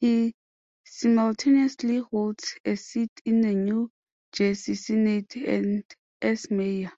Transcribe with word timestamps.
He 0.00 0.34
simultaneously 0.84 1.98
holds 1.98 2.56
a 2.64 2.74
seat 2.74 3.12
in 3.24 3.40
the 3.40 3.54
New 3.54 3.92
Jersey 4.32 4.74
Senate 4.74 5.36
and 5.36 5.84
as 6.20 6.50
Mayor. 6.50 6.90